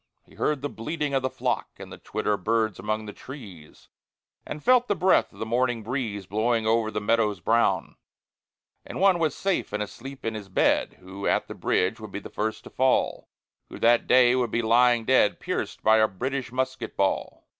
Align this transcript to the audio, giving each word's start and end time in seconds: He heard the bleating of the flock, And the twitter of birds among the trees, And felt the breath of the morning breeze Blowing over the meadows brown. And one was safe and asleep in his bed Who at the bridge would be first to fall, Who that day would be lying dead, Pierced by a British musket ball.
He 0.25 0.33
heard 0.33 0.63
the 0.63 0.67
bleating 0.67 1.13
of 1.13 1.21
the 1.21 1.29
flock, 1.29 1.69
And 1.77 1.91
the 1.93 1.99
twitter 1.99 2.33
of 2.33 2.43
birds 2.43 2.79
among 2.79 3.05
the 3.05 3.13
trees, 3.13 3.87
And 4.47 4.63
felt 4.63 4.87
the 4.87 4.95
breath 4.95 5.31
of 5.31 5.37
the 5.37 5.45
morning 5.45 5.83
breeze 5.83 6.25
Blowing 6.25 6.65
over 6.65 6.89
the 6.89 6.99
meadows 6.99 7.39
brown. 7.39 7.97
And 8.83 8.99
one 8.99 9.19
was 9.19 9.35
safe 9.35 9.71
and 9.73 9.83
asleep 9.83 10.25
in 10.25 10.33
his 10.33 10.49
bed 10.49 10.93
Who 11.01 11.27
at 11.27 11.47
the 11.47 11.53
bridge 11.53 11.99
would 11.99 12.11
be 12.11 12.19
first 12.19 12.63
to 12.63 12.71
fall, 12.71 13.29
Who 13.69 13.77
that 13.77 14.07
day 14.07 14.35
would 14.35 14.49
be 14.49 14.63
lying 14.63 15.05
dead, 15.05 15.39
Pierced 15.39 15.83
by 15.83 15.97
a 15.97 16.07
British 16.07 16.51
musket 16.51 16.97
ball. 16.97 17.45